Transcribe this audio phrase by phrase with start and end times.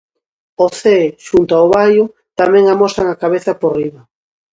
[0.65, 2.05] O Cee, xunto ao Baio,
[2.39, 4.01] tamén amosan a cabeza por riba.